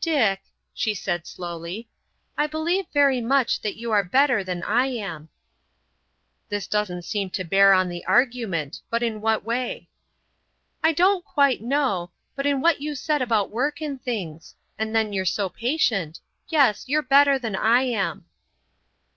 "Dick," 0.00 0.42
she 0.72 0.94
said 0.94 1.26
slowly, 1.26 1.88
"I 2.38 2.46
believe 2.46 2.84
very 2.94 3.20
much 3.20 3.62
that 3.62 3.76
you 3.76 3.90
are 3.90 4.04
better 4.04 4.44
than 4.44 4.62
I 4.62 4.86
am." 4.86 5.28
"This 6.48 6.68
doesn't 6.68 7.02
seem 7.02 7.30
to 7.30 7.42
bear 7.42 7.72
on 7.72 7.88
the 7.88 8.04
argument—but 8.06 9.02
in 9.02 9.20
what 9.20 9.42
way?" 9.44 9.88
"I 10.84 10.92
don't 10.92 11.24
quite 11.24 11.62
know, 11.62 12.12
but 12.36 12.46
in 12.46 12.60
what 12.60 12.80
you 12.80 12.94
said 12.94 13.22
about 13.22 13.50
work 13.50 13.80
and 13.80 14.00
things; 14.00 14.54
and 14.78 14.94
then 14.94 15.12
you're 15.12 15.24
so 15.24 15.48
patient. 15.48 16.20
Yes, 16.46 16.84
you're 16.86 17.02
better 17.02 17.36
than 17.36 17.56
I 17.56 17.80
am." 17.82 18.26